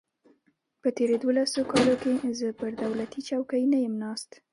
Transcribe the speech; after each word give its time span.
په 0.81 0.89
تېرو 0.97 1.15
دولسو 1.23 1.59
کالو 1.71 1.95
کې 2.01 2.11
زه 2.39 2.47
پر 2.59 2.69
دولتي 2.81 3.19
چوکۍ 3.29 3.63
نه 3.71 3.77
یم 3.85 3.95
ناست. 4.03 4.31